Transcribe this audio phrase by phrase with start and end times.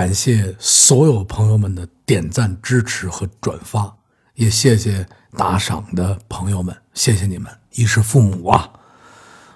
[0.00, 3.94] 感谢所有朋友们的点赞、支持和转发，
[4.32, 8.70] 也谢谢打赏的朋友们，谢谢你们，衣食父母啊。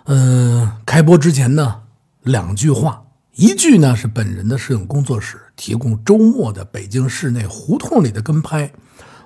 [0.05, 1.85] 嗯，开播之前呢，
[2.25, 8.71] 两句话，一句呢是本人的摄影工作室提供周末的北京市内胡同里的跟拍，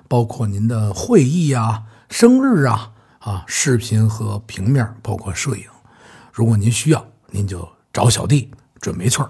[0.07, 5.65] 包括您的会议啊、生日啊啊，视频和平面，包括摄影。
[6.31, 8.49] 如果您需要，您就找小弟，
[8.79, 9.29] 准没错。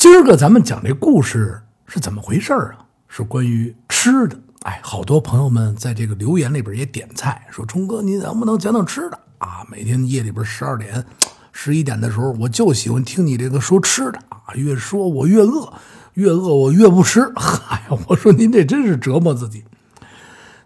[0.00, 2.86] 今儿个咱们讲这故事是怎么回事啊？
[3.06, 4.40] 是关于吃的。
[4.62, 9.62] 哎，好多朋友们在这个留言里边也点菜，说冲哥，你能不能讲讲吃的啊？
[9.70, 11.04] 每天夜里边十二点、
[11.52, 15.70] 十一点的时候，我就喜欢听你这个说吃的啊，越说我越饿，
[16.14, 17.20] 越饿我越不吃。
[17.68, 19.62] 哎呀，我说您这真是折磨自己。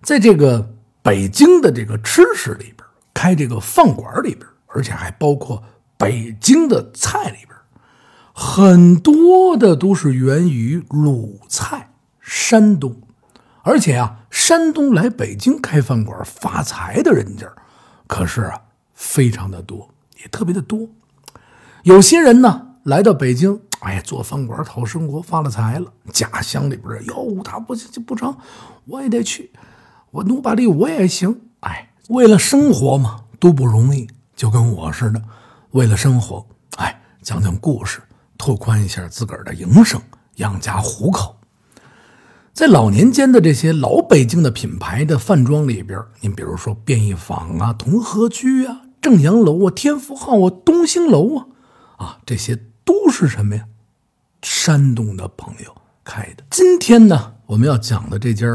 [0.00, 0.70] 在这个
[1.02, 4.46] 北京的这个吃食里边，开这个饭馆里边。
[4.68, 5.60] 而且还包括
[5.96, 7.53] 北京的菜里边，
[8.36, 12.96] 很多的都是源于鲁菜，山东。
[13.62, 17.46] 而且啊，山东来北京开饭馆发财的人家，
[18.08, 18.60] 可是啊，
[18.92, 19.88] 非常的多，
[20.20, 20.88] 也特别的多。
[21.84, 25.92] 有些人呢，来到北京，哎，做饭馆讨生活，发了财了。
[26.12, 28.36] 家乡里边哟，他不就不成，
[28.86, 29.52] 我也得去，
[30.10, 31.40] 我努把力我也行。
[31.60, 34.08] 哎，为了生活嘛，都不容易。
[34.34, 35.22] 就跟我似的，
[35.70, 36.44] 为了生活，
[36.76, 38.02] 哎，讲讲故事，
[38.36, 40.00] 拓宽一下自个儿的营生，
[40.36, 41.36] 养家糊口。
[42.52, 51.46] 在老年间的这些老北京的品牌的饭庄里边，您比如说便宜坊啊、同和居啊、正阳楼啊、天福号啊、东兴楼啊，
[51.96, 53.66] 啊，这些都是什么呀？
[54.42, 56.44] 山东的朋友开的。
[56.50, 58.46] 今天呢，我们要讲的这家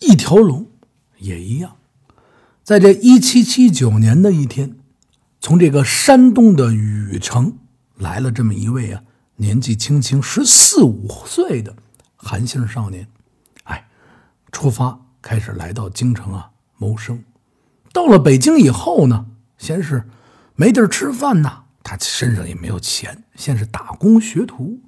[0.00, 0.66] 一条龙
[1.18, 1.76] 也一样，
[2.62, 4.76] 在这一七七九年的一天。
[5.40, 7.58] 从这个山东的禹城
[7.96, 9.02] 来了这么一位啊，
[9.36, 11.76] 年纪轻轻十四五岁的
[12.16, 13.08] 韩姓少年，
[13.64, 13.88] 哎，
[14.50, 17.22] 出发开始来到京城啊谋生。
[17.92, 19.26] 到了北京以后呢，
[19.58, 20.08] 先是
[20.54, 24.80] 没地儿吃饭呐，他身上也没有钱，先是打工学徒，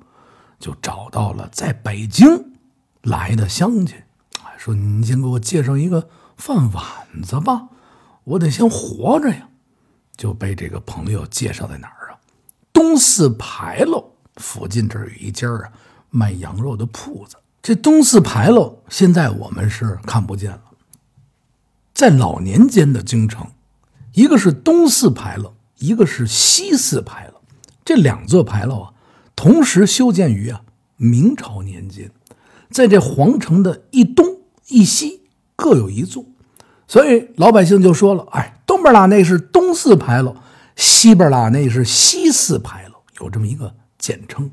[0.59, 2.53] 就找到了在北京
[3.03, 4.03] 来的乡亲，
[4.56, 7.69] 说你先给我介绍一个饭碗子吧，
[8.25, 9.49] 我得先活着呀。
[10.17, 12.19] 就被这个朋友介绍在哪儿啊？
[12.73, 14.08] 东四牌楼
[14.38, 15.65] 附近这儿有一家啊
[16.10, 17.37] 卖羊肉的铺子。
[17.60, 20.62] 这东四牌楼现在我们是看不见了。
[21.93, 23.47] 在老年间的京城，
[24.15, 27.41] 一个是东四牌楼，一个是西四牌楼。
[27.84, 28.93] 这两座牌楼啊，
[29.37, 30.62] 同时修建于啊
[30.97, 32.10] 明朝年间，
[32.70, 34.25] 在这皇城的一东
[34.69, 35.22] 一西
[35.56, 36.25] 各有一座，
[36.87, 40.34] 所以老百姓就说了：“哎。”东边啦，那是东四牌楼；
[40.76, 44.51] 西边啦，那是西四牌楼，有这么一个简称。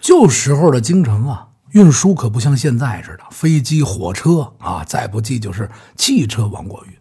[0.00, 6.92] 旧时候的京城啊，运输可不像现在似的，飞机、火车啊，再不济就是汽车往过运，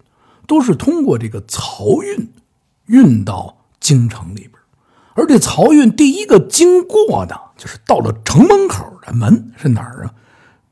[0.47, 2.31] 都是通过这个漕运
[2.87, 4.51] 运到京城里边。
[5.15, 10.13] 而这漕运第一个经过的，就是到了城门口的门是哪儿啊？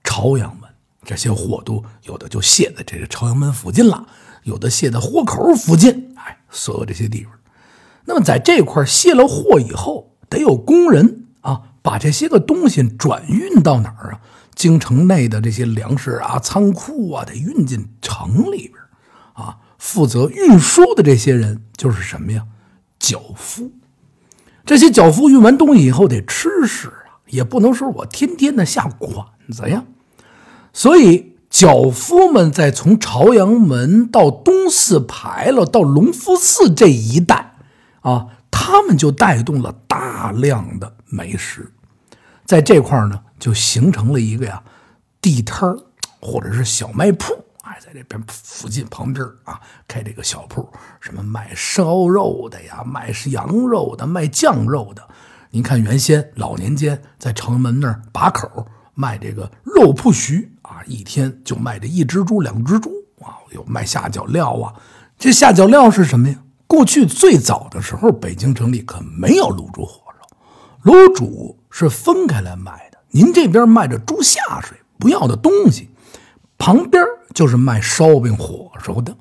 [0.03, 0.69] 朝阳门。
[1.05, 4.07] 这些货都有的就卸在这个朝阳门附近了。
[4.43, 7.33] 有的卸在货口附近，哎，所有这些地方。
[8.05, 14.21] 那么在这块卸了货以后，得有工人啊，把这些个东西转运到哪儿啊？
[14.55, 18.73] 京城内的这些粮食啊、仓库啊，得运进城里边
[19.33, 19.59] 啊。
[19.77, 22.45] 负责运输的这些人就是什么呀？
[22.97, 23.71] 脚夫。
[24.65, 29.85] 这些脚夫运完东西以后得吃食啊，也不能说我天天的下馆子呀，
[30.73, 31.31] 所以。
[31.53, 37.53] 脚夫们在从朝阳门到东四牌楼到隆福寺这一带，
[38.01, 38.25] 啊，
[38.65, 41.69] 他们就带动了大量的美食，
[42.45, 44.63] 在这块呢，就形成了一个呀
[45.19, 45.77] 地摊儿
[46.21, 50.65] 或者是小卖铺，哎，在这边附近旁边啊开这个小铺，
[51.01, 55.05] 什么卖烧肉的呀，卖是羊肉的，卖酱肉的。
[55.49, 60.49] 您看原先老年间在城门那儿把口卖这个肉铺徐。
[60.61, 62.89] 啊，一天就卖这一只猪、两只猪
[63.19, 63.35] 啊！
[63.51, 64.73] 有卖下脚料啊，
[65.19, 66.37] 这下脚料是什么呀？
[66.67, 72.97] 过去最早的时候，北京城里可没有卤煮火烧，卤煮是分开来卖的。
[73.11, 75.89] 您这边卖着猪下水不要的东西，
[76.57, 79.15] 旁边就是卖烧饼、火烧的。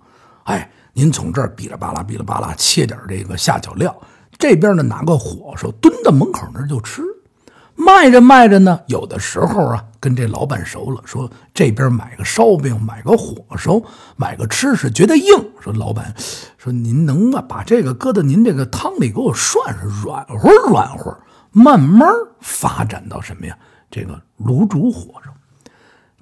[0.44, 3.94] 哎，您从这儿哔啦吧啦、哔啦吧啦切点这个下脚料，
[4.38, 7.02] 这边呢拿个火烧蹲到门口那就吃。
[7.74, 13.80] 卖着卖着呢，有的时候啊，跟这老板熟了，说这边买个烧饼，买个火烧，
[14.16, 15.24] 买个吃食，觉得硬。
[15.60, 16.14] 说老板，
[16.58, 21.16] 说您能把把这个搁到您这个汤里给我涮涮，软和软和，
[21.50, 22.08] 慢慢
[22.40, 23.56] 发展到什么呀？
[23.90, 25.32] 这个卤煮火烧。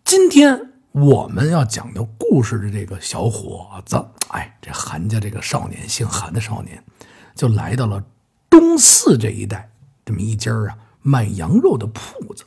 [0.05, 6.83] 今天我们要讲的故事的这个小伙子，哎，这韩家这个少年，姓韩的少年，
[7.35, 8.03] 就来到了
[8.49, 9.71] 东四这一带
[10.05, 12.45] 这么一家啊卖羊肉的铺子，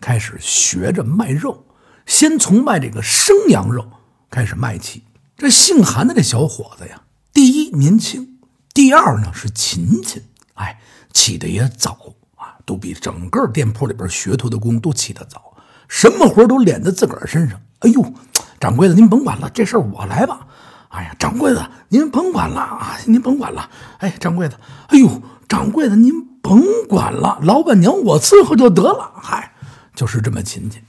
[0.00, 1.64] 开始学着卖肉。
[2.06, 3.84] 先从卖这个生羊肉
[4.30, 5.02] 开始卖起。
[5.36, 8.38] 这姓韩的这小伙子呀，第一年轻，
[8.72, 10.22] 第二呢是勤勤，
[10.54, 10.80] 哎，
[11.12, 15.54] 起的也早啊，都比整个店铺里边学徒的工都起得早。
[15.88, 17.60] 什么活都敛在自个儿身上。
[17.80, 18.14] 哎呦，
[18.58, 20.46] 掌柜的，您甭管了，这事儿我来吧。
[20.88, 23.68] 哎呀，掌柜的，您甭管了啊，您甭管了。
[23.98, 29.10] 哎，掌柜的，哎呦，掌柜的，您甭管了，老板娘我伺候就得了。
[29.20, 29.52] 嗨，
[29.96, 30.80] 就是这么勤勤，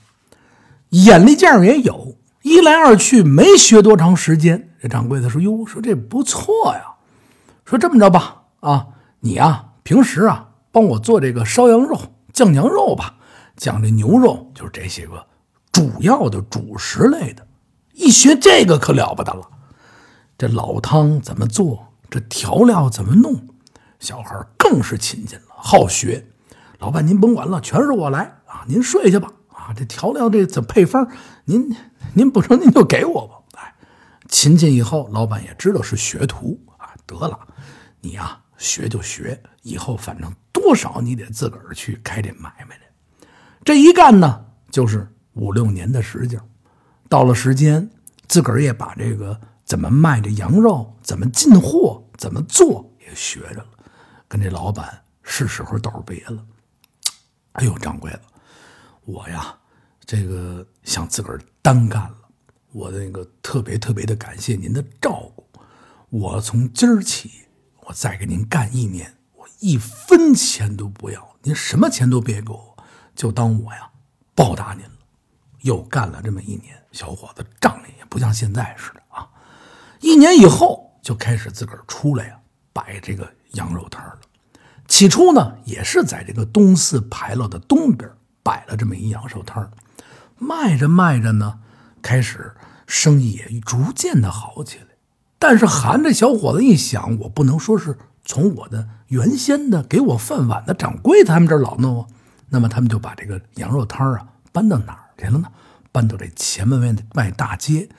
[0.90, 2.16] 眼力劲儿也有。
[2.44, 6.94] 一来二去，没学多长时间，这掌柜的说：“哟，说这不错呀。
[7.66, 8.86] 说这么着吧，啊，
[9.22, 12.00] 你呀，平时啊，帮我做这个烧羊肉、
[12.32, 13.16] 酱羊肉吧。”
[13.58, 15.26] 讲这牛肉就是这些个
[15.72, 17.48] 主要的主食类的，
[17.94, 19.42] 一学这个可了不得了。
[20.38, 21.88] 这老汤怎么做？
[22.12, 23.48] 这调料怎么弄？
[24.00, 26.28] 小孩更是勤勤，好学。
[26.80, 28.64] 老板您甭管了，全是我来啊！
[28.68, 29.74] 您睡去吧啊！
[29.76, 31.10] 这调料这怎配方？
[31.46, 31.76] 您
[32.14, 33.36] 您不成您就给我吧。
[33.60, 33.74] 哎，
[34.30, 36.94] 勤勤以后，老板也知道是学徒啊。
[37.08, 37.40] 得了，
[38.00, 43.28] 你呀学就学，以后反正多少你得自个儿去开这买卖去。
[43.66, 46.40] 这一干呢，就是五六年的时间。
[47.10, 47.90] 到了时间，
[48.28, 53.66] 自个儿也把这个怎么卖这羊肉、怎么进货、怎么做也学着了。
[54.28, 56.44] 跟这老板是时候道别了。
[57.52, 58.22] 哎呦，掌柜的，
[59.04, 59.56] 我呀，
[60.06, 62.18] 这个想自个儿单干了。
[62.72, 65.46] 我那个特别特别的感谢您的照顾。
[66.10, 67.46] 我从今儿起，
[67.82, 72.78] 我再给您干一年，我一分钱都不要，您什么钱都别给我。
[73.16, 73.90] 就当我呀
[74.34, 74.92] 报答您了，
[75.62, 79.28] 又干了这么一年，小伙子仗义也不像现在似的啊。
[80.00, 82.40] 一年以后就开始自个儿出来呀
[82.72, 84.20] 摆这个羊肉摊了。
[84.88, 88.10] 起初呢也是在这个东四牌楼的东边
[88.42, 89.70] 摆了这么一羊肉摊
[90.38, 91.60] 卖着卖着呢，
[92.02, 92.54] 开始
[92.86, 94.86] 生意也逐渐的好起来。
[95.40, 102.08] 但是韩这小伙子一想，我不能说是从我的原先的给我饭碗的掌柜他们这儿老弄啊。
[102.50, 105.52] 那么他们就把这个羊肉摊啊搬到哪儿去了呢？
[105.92, 107.90] 搬到这前门外外大街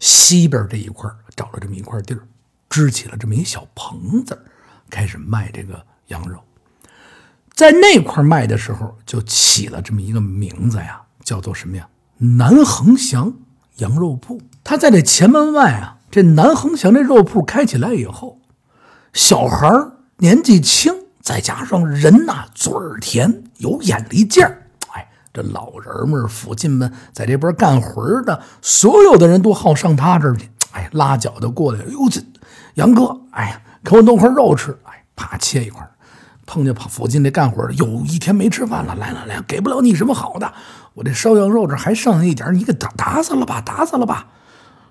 [0.00, 2.26] 西边这一块找了这么一块地儿，
[2.70, 4.42] 支起了这么一小棚子，
[4.88, 6.38] 开始卖这个羊肉。
[7.54, 11.88] 在那块卖的时候，就起了这么一个名字呀，叫做什么呀？
[12.38, 13.34] 南恒祥
[13.78, 14.40] 羊肉铺。
[14.62, 18.38] 他在这前门外啊，这南恒祥这肉铺开起来以后，
[19.12, 19.68] 小孩
[20.18, 20.94] 年纪轻。
[21.22, 24.66] 再加上人呐，嘴儿甜，有眼力劲儿。
[24.90, 30.50] 哎，这老人们、附近们在这边干活的，所有的人都好上他这儿去。
[30.72, 32.20] 哎，拉脚的过来，哟，这
[32.74, 34.76] 杨哥，哎呀，给我弄块肉吃。
[34.82, 35.88] 哎，啪切一块。
[36.52, 40.52] 碰见跑附近这干活的，有一天没吃饭了，来来来，给不了你什么好的。
[40.92, 44.26] 我这烧羊肉这还剩下一点，你给打打死了吧，打死了吧。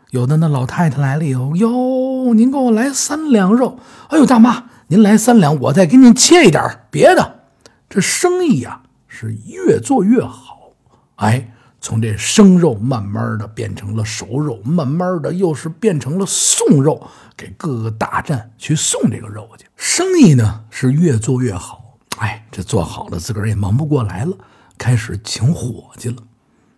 [0.09, 3.77] 有的那老太太来了以后，哟，您给我来三两肉。
[4.09, 4.63] 哎呦，大妈。
[4.87, 7.41] 您来三两，我再给您切一点别的。
[7.87, 10.71] 这生意呀是越做越好，
[11.17, 19.65] 哎，从这生肉慢慢的变成了熟肉，慢慢的又是变成了送肉，给各个大站去送这个肉去。
[19.75, 24.37] 生意呢是越做越好，哎，这做好了自个儿也忙不过来了，
[24.77, 26.17] 开始请伙计了。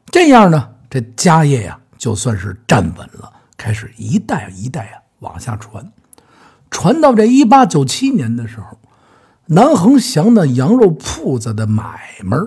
[0.06, 5.92] 这样呢，这家业呀就算是站稳了，开始一代一代啊往下传。
[6.72, 8.80] 传到这一八九七年的时候，
[9.48, 12.38] 南恒祥的羊肉铺子的买卖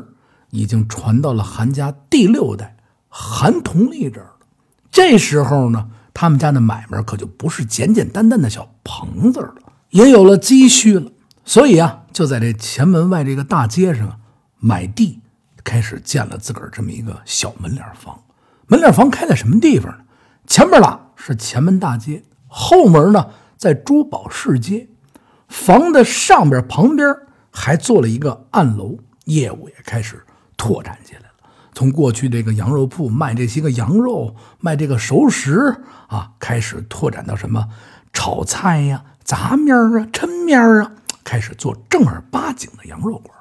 [0.56, 2.76] 已经传到了韩家第六代
[3.08, 4.46] 韩同利这儿了。
[4.90, 9.54] 这时候呢，他们家的买卖可就不是简简单单的小棚子了，
[9.90, 11.10] 也有了积蓄了。
[11.44, 14.20] 所以啊，就在这前门外这个大街上
[14.58, 15.20] 买地，
[15.62, 18.22] 开始建了自个儿这么一个小门脸房。
[18.66, 20.04] 门脸房开在什么地方呢？
[20.46, 23.26] 前面啦是前门大街，后门呢？
[23.56, 24.88] 在珠宝市街，
[25.48, 27.08] 房的上边旁边
[27.50, 30.24] 还做了一个暗楼，业务也开始
[30.56, 31.26] 拓展起来了。
[31.74, 35.76] 从过去这个羊肉铺卖这些个羊肉，卖这个熟食
[36.08, 37.68] 啊，开始拓展到什么
[38.12, 43.36] 炒菜呀、杂面啊、抻面啊，开始做正儿八经的羊肉馆，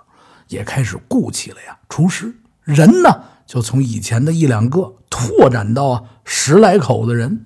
[0.50, 2.36] 也开始雇起了呀厨师。
[2.63, 7.45] 人呢，就从以前的一两个拓展到十来口的人。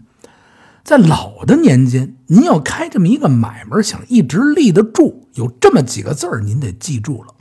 [0.84, 7.36] 在老的年间，您要开这么一个买卖，想一直立得住，有这么几个字儿，您得记住了：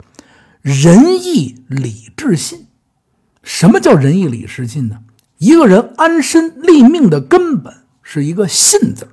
[0.69, 2.67] 仁义礼智信。
[3.43, 4.99] 什么叫仁义礼智信呢？
[5.39, 7.73] 一个人安身立命的根本
[8.03, 9.09] 是一个信字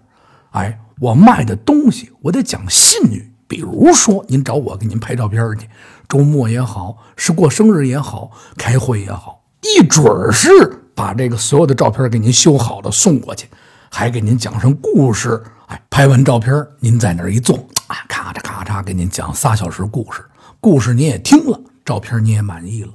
[0.51, 3.31] 哎，我卖的东西我得讲信誉。
[3.47, 5.69] 比如说，您找我给您拍照片去，
[6.09, 10.49] 周末也好，是过生日也好，开会也好，一准儿是
[10.93, 13.47] 把这个所有的照片给您修好了送过去，
[13.89, 15.41] 还给您讲上故事。
[15.67, 17.55] 哎，拍完照片，您在那儿一坐，
[17.87, 20.21] 啊，咔嚓咔嚓给您讲仨小时故事，
[20.65, 22.91] 故事你也听了，照片你也满意了。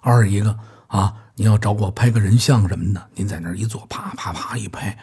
[0.00, 4.96] 二一个啊，你要找我拍个人像什么的，您在那儿一坐，啪啪啪一拍，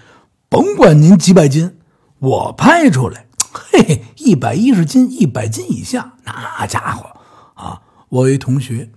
[0.50, 1.78] 甭管您几百斤，
[2.18, 3.28] 我拍出来。
[3.54, 7.06] 嘿 嘿，一百一十斤，一百斤以下，那家伙
[7.54, 7.80] 啊！
[8.10, 8.90] 我一同学，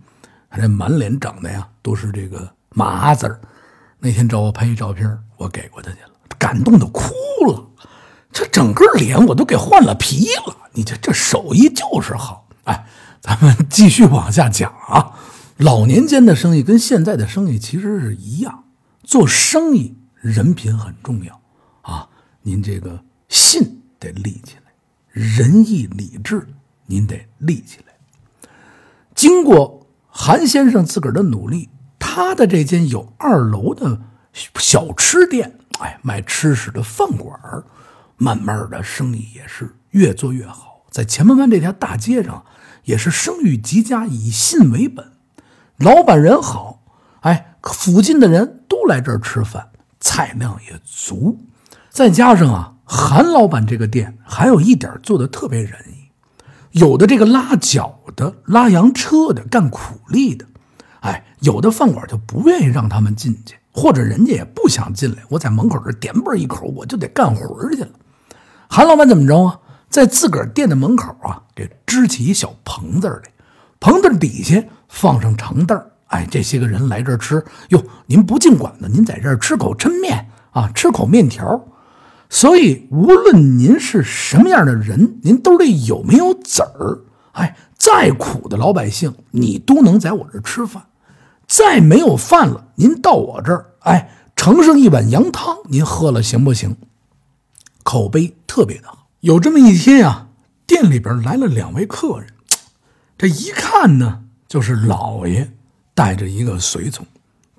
[0.49, 3.39] 他这满脸长的呀都是这个麻子儿。
[3.99, 7.13] 那天找我拍一照片，我给过他去了，感动的哭
[7.47, 7.69] 了。
[8.33, 10.57] 这整个脸我都给换了皮了。
[10.73, 12.47] 你这这手艺就是好。
[12.65, 12.87] 哎，
[13.21, 15.19] 咱们继续往下讲啊。
[15.57, 18.65] 老年间的生意跟现在的生意其实是一样，
[19.03, 21.41] 做生意人品很重要
[21.83, 22.09] 啊。
[22.43, 23.79] 您这个信。
[24.01, 24.73] 得立起来，
[25.11, 26.49] 仁义礼智，
[26.87, 27.93] 您得立起来。
[29.15, 34.01] 经过韩先生自个儿的努力，他的这间有二楼的
[34.55, 37.63] 小吃店，哎，卖吃食的饭馆儿
[38.17, 40.87] 慢慢的生意也是越做越好。
[40.91, 42.43] 在前门湾这条大街上，
[42.91, 45.13] 也是声誉极佳，以信为本，
[45.79, 46.83] 老板人好，
[47.21, 49.69] 哎，附近的人都来这儿吃饭，
[50.01, 51.39] 菜量也足，
[51.89, 52.75] 再加上啊。
[52.85, 56.11] 韩老板这个店还有一点做的特别仁义，
[56.73, 60.45] 有的这个拉脚的、拉洋车的、干苦力的，
[60.99, 67.91] 哎，有的饭馆就不愿意让他们进去，或者人家也不想进来，我在门口这点嘣一口，我就得干活去了。
[68.69, 69.61] 韩老板怎么着啊？
[69.91, 73.31] 在自个儿店的门口啊，给支起一小棚子来，
[73.81, 81.67] 棚子底下放上长凳哎，这些个人来这儿吃，哟，您不进馆子，您在这儿吃口抻面啊，吃口面条。
[82.29, 87.01] 所以，无论您是什么样的人，您兜里有没有子儿，
[87.33, 90.85] 哎，再苦的老百姓，你都能在我这儿吃饭。
[91.49, 96.77] 再没有饭了，您到我这儿，哎，盛上一碗羊汤，您喝了行不行？
[97.83, 99.00] 口碑特别的好。
[99.21, 100.29] 有这么一天啊，
[100.67, 102.29] 店里边来了两位客人，
[103.17, 105.53] 这一看呢，就是老爷
[105.95, 107.07] 带着一个随从，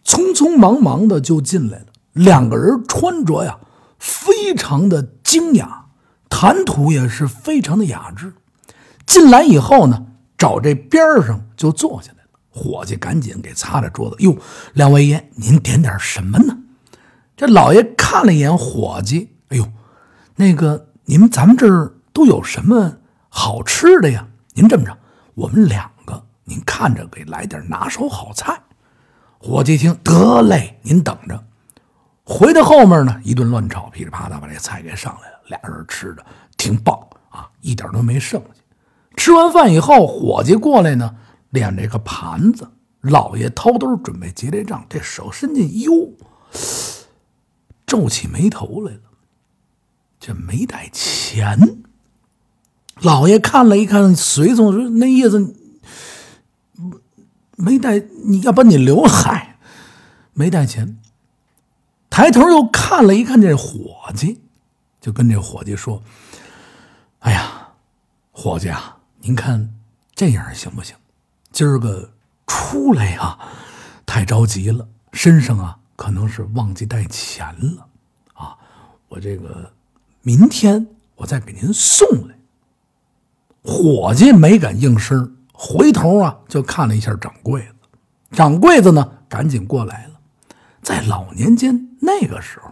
[0.04, 1.86] 匆匆忙忙的就进来了。
[2.14, 3.58] 两个人穿着呀。
[4.04, 5.86] 非常的精雅，
[6.28, 8.34] 谈吐也是非常的雅致。
[9.06, 12.40] 进来以后呢，找这边上就坐下来了。
[12.50, 14.16] 伙计赶紧给擦着桌子。
[14.18, 14.36] 哟，
[14.74, 16.58] 两位爷，您点点什么呢？
[17.38, 19.72] 这老爷看了一眼伙计，哎呦，
[20.38, 24.26] 那个你们咱们这儿都有什么好吃的呀？
[24.54, 24.98] 您这么着，
[25.36, 28.58] 我们两个，您看着给来点拿手好菜。
[29.38, 31.44] 伙计听得嘞，您等着。
[32.24, 35.42] 回到后面呢，一顿乱炒，噼里啪啦把这菜给上来了。
[35.48, 36.26] 俩人吃的
[36.56, 36.98] 挺棒
[37.30, 38.62] 啊，一点都没剩下。
[39.18, 41.14] 吃完饭以后，伙计过来呢，
[41.52, 42.66] 敛这个盘子。
[43.02, 45.92] 老爷掏兜准备结这账，这手伸进，哟，
[47.86, 49.11] 皱起眉头来了。
[50.22, 51.82] 这没带钱。
[53.02, 55.56] 老爷看了一看随从，说那意思，
[57.58, 59.58] 没带，你要把你留海，
[60.34, 61.00] 没带钱。
[62.12, 64.42] 抬头又看了一看这伙计，
[65.00, 66.04] 就跟这伙计说
[67.20, 67.70] ：“哎呀，
[68.32, 69.74] 伙计啊，您看
[70.14, 70.96] 这样行不行？
[71.52, 72.14] 今儿个
[72.46, 73.40] 出来呀，
[74.06, 77.88] 太着急了，身上啊可能是忘记带钱了
[78.34, 78.56] 啊。
[79.08, 79.74] 我这个
[80.22, 82.36] 明天我再给您送来。”
[83.64, 87.76] 伙计没敢应声，回头啊就看了一下掌柜子，
[88.32, 90.20] 掌柜子呢赶紧过来了，
[90.82, 91.90] 在老年间。
[92.02, 92.72] 那个时候，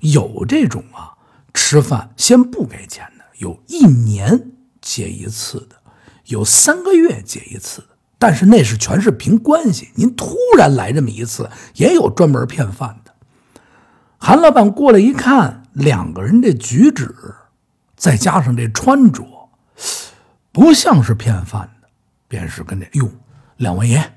[0.00, 1.12] 有这种啊，
[1.52, 5.76] 吃饭先不给钱的，有一年结一次的，
[6.28, 9.90] 有三个月结一次的，但是那是全是凭关系。
[9.96, 13.12] 您突然来这么一次，也有专门骗饭的。
[14.16, 17.14] 韩老板过来一看，两个人这举止，
[17.96, 19.22] 再加上这穿着，
[20.50, 21.88] 不像是骗饭的，
[22.28, 23.06] 便是跟这哟，
[23.58, 24.14] 两位爷，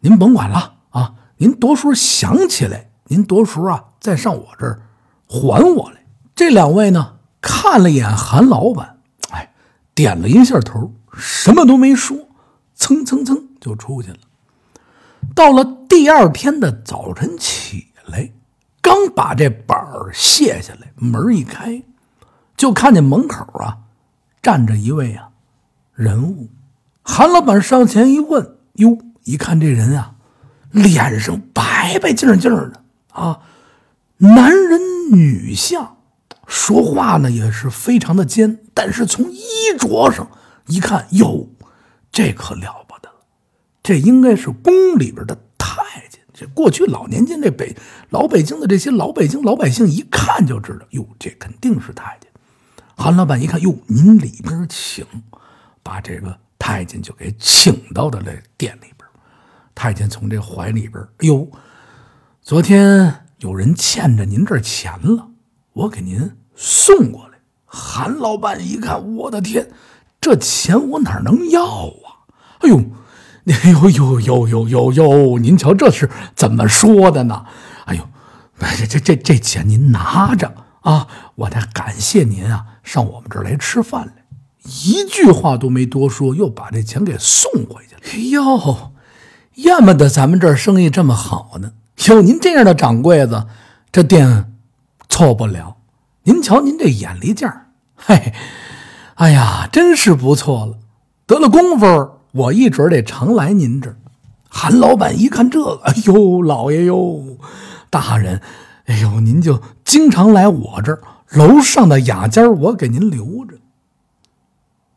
[0.00, 2.90] 您甭管了啊，您多数想起来。
[3.08, 4.80] 您多时候啊，再上我这儿
[5.26, 6.02] 还我来。
[6.34, 8.98] 这两位呢，看了一眼韩老板，
[9.32, 9.52] 哎，
[9.94, 12.16] 点了一下头，什么都没说，
[12.74, 14.18] 蹭蹭蹭就出去了。
[15.34, 18.32] 到了第二天的早晨起来，
[18.82, 21.84] 刚把这板儿卸下来，门一开，
[22.56, 23.78] 就看见门口啊
[24.42, 25.28] 站着一位啊
[25.94, 26.50] 人物，
[27.02, 30.16] 韩老板上前一问，哟，一看这人啊，
[30.72, 33.40] 脸上白白净净的啊，
[34.18, 34.80] 男人
[35.12, 35.96] 女相，
[36.48, 39.40] 说话呢也是非常的尖，但是从衣
[39.78, 40.28] 着上
[40.66, 41.48] 一看，哟，
[42.10, 43.14] 这可了不得了，
[43.80, 45.38] 这应该是宫里边的。
[46.34, 47.76] 这过去老年间，这北
[48.10, 52.30] 老北京的这些老北京老百姓一看就知道，哟，这肯定是太监。
[52.96, 55.04] 韩老板一看，哟，您里边请，
[55.82, 59.06] 把这个太监就给请到的这店里边。
[59.74, 61.50] 太监从这怀里边，哎呦，
[62.40, 65.28] 昨天有人欠着您这钱了，
[65.72, 67.38] 我给您送过来。
[67.66, 69.70] 韩老板一看，我的天，
[70.20, 72.24] 这钱我哪能要啊？
[72.60, 72.80] 哎呦！
[73.64, 75.38] 哎呦呦呦呦呦呦！
[75.38, 77.44] 您瞧这是怎么说的呢？
[77.86, 78.06] 哎呦，
[78.78, 81.08] 这这这这钱您拿着啊！
[81.34, 84.12] 我得感谢您啊，上我们这儿来吃饭来，
[84.84, 88.00] 一句话都没多说，又把这钱给送回去了。
[88.12, 88.92] 哎呦，
[89.56, 91.72] 要么的咱们这儿生意这么好呢？
[92.06, 93.46] 有您这样的掌柜子，
[93.90, 94.52] 这店
[95.08, 95.78] 错不了。
[96.22, 98.32] 您瞧您这眼力劲儿，嘿，
[99.14, 100.78] 哎呀，真是不错了。
[101.26, 102.21] 得了功夫。
[102.32, 103.96] 我一准得常来您这儿。
[104.48, 107.38] 韩老板一看这个，哎呦，老爷哟，
[107.88, 108.42] 大人，
[108.84, 111.00] 哎呦，您就经常来我这儿。
[111.30, 113.56] 楼上的雅间我给您留着。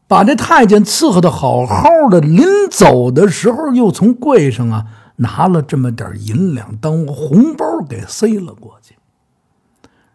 [0.07, 8.95] 把这太监伺候的好好的，临走的时候又从柜上啊拿了这么点银两当红包给塞了过去。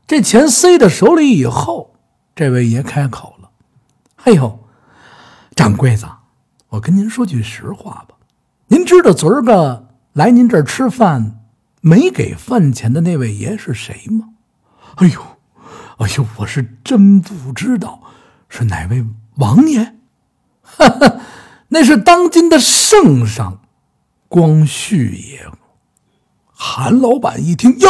[0.06, 1.94] 这钱塞到手里以后，
[2.34, 3.48] 这位爷开口了
[4.24, 4.60] ：“哎呦，
[5.54, 6.18] 掌柜的。”
[6.70, 8.14] 我跟您说句实话吧，
[8.68, 11.40] 您知道昨儿个来您这儿吃饭
[11.80, 14.28] 没给饭钱的那位爷是谁吗？
[14.96, 15.20] 哎呦，
[15.98, 18.00] 哎呦，我是真不知道
[18.48, 19.04] 是哪位
[19.36, 19.96] 王爷。
[20.62, 21.20] 哈哈，
[21.68, 23.60] 那是当今的圣上
[24.28, 25.46] 光绪爷。
[26.52, 27.88] 韩老板一听，哟，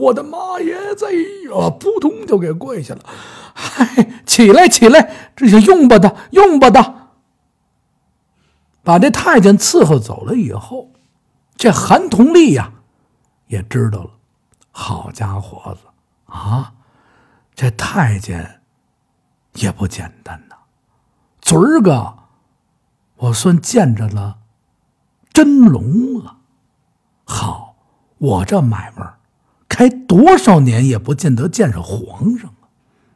[0.00, 3.00] 我的妈耶子呀，扑通就给跪下了。
[3.54, 7.01] 嗨，起来，起来，这些用不得，用不得。
[8.82, 10.90] 把这太监伺候走了以后，
[11.56, 12.72] 这韩同利呀
[13.46, 14.10] 也知道了。
[14.70, 15.80] 好家伙子
[16.26, 16.72] 啊，
[17.54, 18.62] 这太监
[19.54, 20.56] 也不简单呐！
[21.40, 22.14] 昨儿个
[23.16, 24.38] 我算见着了
[25.32, 26.38] 真龙了。
[27.24, 27.76] 好，
[28.18, 29.14] 我这买卖
[29.68, 32.66] 开多少年也不见得见着皇上啊！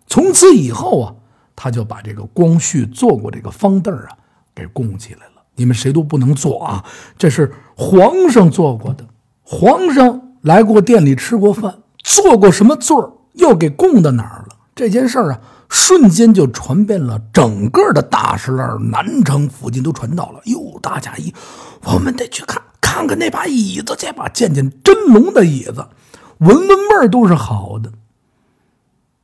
[0.07, 1.15] 从此以后啊，
[1.57, 4.19] 他就把这个光绪坐过这个方凳啊
[4.55, 5.36] 给供起来了。
[5.57, 6.85] 你们谁都不能坐啊！
[7.19, 9.07] 这是皇上做过的，
[9.43, 14.57] 皇上来过店里吃过饭，坐过什么座又给供到哪儿了？
[14.75, 20.41] 这件事儿啊，瞬间就传遍了整个的大石栏、南城附近，都传到了。
[20.45, 21.33] 哟，大家一，
[21.85, 25.87] 我们得去看看看那把椅子去吧，见见真龙的椅子，
[26.39, 27.91] 闻闻味儿都是好的。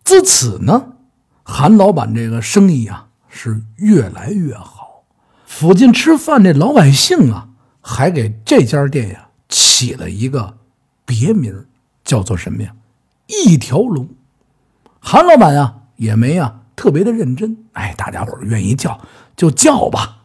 [0.03, 0.95] 自此呢，
[1.43, 4.82] 韩老板这个生意啊是越来越好。
[5.55, 7.51] 附近吃饭的老百姓啊，
[7.83, 10.57] 还给这家店呀起了一个
[11.05, 11.67] 别名，
[12.03, 12.75] 叫做什么呀？
[13.27, 14.09] 一条龙。
[14.99, 18.99] 韩老板啊也没啊特别的认真，哎，大家伙愿意叫
[19.37, 20.23] 就叫吧。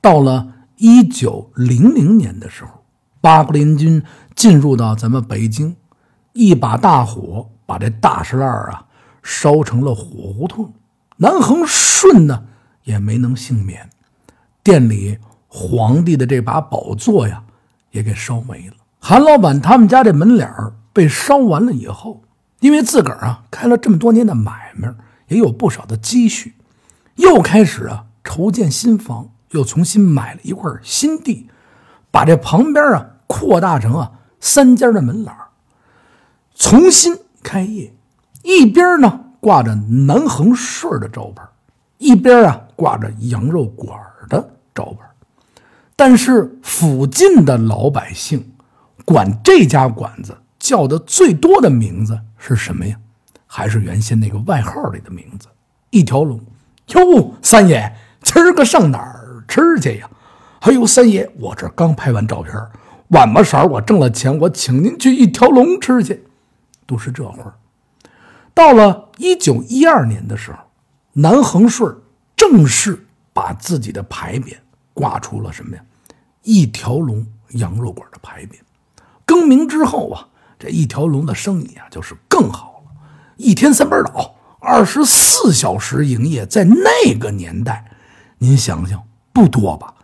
[0.00, 2.84] 到了一九零零年的时候，
[3.20, 4.02] 八国联军
[4.36, 5.76] 进入到咱们北京，
[6.32, 8.86] 一把大火把这大石栏啊
[9.20, 10.72] 烧成了火胡同，
[11.16, 12.44] 南恒顺呢
[12.84, 13.90] 也没能幸免。
[14.62, 15.18] 店里
[15.48, 17.42] 皇帝的这把宝座呀，
[17.90, 18.74] 也给烧没了。
[18.98, 20.48] 韩老板他们家这门脸
[20.92, 22.22] 被烧完了以后，
[22.60, 24.92] 因为自个儿啊开了这么多年的买卖，
[25.28, 26.54] 也有不少的积蓄，
[27.16, 31.48] 又开始啊筹建新房，又重新买了一块新地，
[32.10, 35.34] 把这旁边啊扩大成啊三间的门脸
[36.54, 37.94] 重新开业。
[38.42, 41.42] 一边呢挂着南恒顺的招牌，
[41.98, 43.98] 一边啊挂着羊肉馆
[44.74, 45.06] 招牌，
[45.96, 48.52] 但是附近的老百姓
[49.04, 52.96] 管这家馆子叫的最多的名字是什么呀？
[53.46, 55.48] 还是原先那个外号里的名字
[55.90, 56.40] “一条龙”。
[56.94, 60.08] 哟，三爷，今儿个上哪儿吃去呀？
[60.60, 62.54] 哎呦，三爷，我这刚拍完照片，
[63.08, 66.24] 晚巴色儿我挣了钱，我请您去一条龙吃去。
[66.86, 67.54] 都是这会儿。
[68.54, 70.58] 到了一九一二年的时候，
[71.14, 71.96] 南恒顺
[72.36, 73.06] 正式。
[73.32, 74.56] 把自己的牌匾
[74.92, 75.82] 挂出了什么呀？
[76.42, 78.54] 一条龙羊肉馆的牌匾。
[79.24, 82.92] 更名之后啊，这一条龙的生意啊就是更好了，
[83.36, 86.44] 一天三班倒，二十四小时营业。
[86.46, 87.92] 在那个年代，
[88.38, 89.94] 您想想不多吧？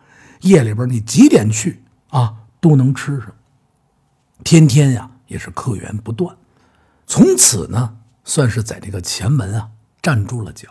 [0.42, 3.34] 夜里边你几点去啊都能吃上，
[4.44, 6.36] 天天呀也是客源不断。
[7.06, 10.68] 从此呢，算是在这个前门啊站住了脚。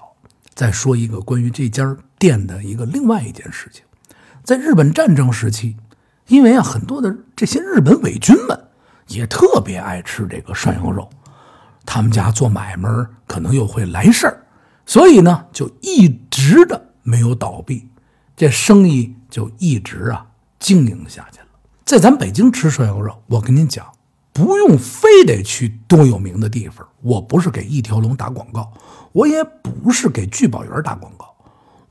[0.53, 3.83] 再说一个关于这家店的一个另外一件事情，
[4.43, 5.77] 在日本战争时期，
[6.27, 8.67] 因为啊很多的这些日本伪军们
[9.07, 11.09] 也特别爱吃这个涮羊肉，
[11.85, 12.89] 他们家做买卖
[13.27, 14.43] 可能又会来事儿，
[14.85, 17.87] 所以呢就一直的没有倒闭，
[18.35, 20.25] 这生意就一直啊
[20.59, 21.47] 经营下去了。
[21.85, 23.85] 在咱北京吃涮羊肉，我跟您讲。
[24.33, 28.69] 不用非得去多有名的地方，我不是给一条龙打广告，
[29.13, 31.24] 我也不是给聚宝园打广告。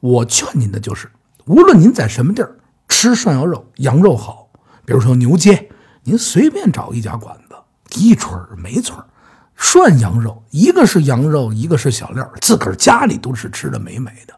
[0.05, 1.11] 我劝您的就是，
[1.47, 4.51] 无论您在什么地儿吃涮羊肉，羊肉好，
[4.85, 5.71] 比如说牛街，
[6.03, 7.57] 您随便找一家馆子，
[7.99, 9.03] 一村没错
[9.57, 14.35] 涮羊肉，一个是羊肉，一个是小料，自个儿家里都是吃的美美的。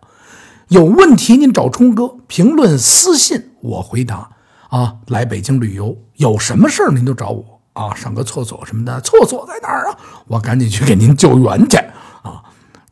[0.68, 4.30] 有问题您找冲哥，评论私信我回答。
[4.68, 7.60] 啊，来北京旅游有什么事儿您就找我。
[7.72, 9.98] 啊，上个厕所什么的，厕所在哪儿啊？
[10.28, 11.76] 我赶紧去给您救援去！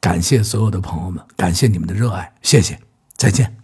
[0.05, 2.79] 感谢所有的朋友们，感谢你们的热爱，谢谢，
[3.17, 3.63] 再见。